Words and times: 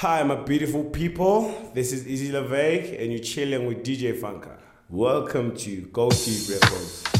Hi, 0.00 0.22
my 0.24 0.34
beautiful 0.34 0.84
people. 0.84 1.70
This 1.72 1.90
is 1.90 2.04
Izzy 2.04 2.30
LeVeille, 2.30 3.00
and 3.00 3.10
you're 3.10 3.24
chilling 3.24 3.66
with 3.66 3.82
DJ 3.82 4.12
Funka. 4.12 4.58
Welcome 4.90 5.56
to 5.56 5.86
Go 5.86 6.10
Records. 6.10 7.15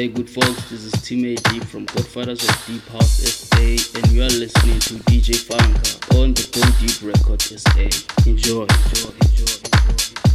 Hey 0.00 0.08
good 0.08 0.30
folks, 0.30 0.70
this 0.70 0.82
is 0.82 0.92
Team 1.02 1.26
AD 1.26 1.68
from 1.68 1.84
Godfathers 1.84 2.48
of 2.48 2.66
Deep 2.66 2.88
House 2.88 3.18
SA 3.18 3.58
and 3.58 4.10
you 4.12 4.22
are 4.22 4.30
listening 4.30 4.80
to 4.80 4.94
DJ 5.04 5.36
Funka 5.36 6.18
on 6.18 6.32
the 6.32 6.48
Go 6.54 6.62
Deep 6.80 7.02
Record 7.02 7.42
SA. 7.42 8.26
Enjoy, 8.26 8.62
enjoy, 8.62 9.10
enjoy, 9.20 9.60
enjoy. 9.90 10.29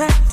Hearts 0.00 0.29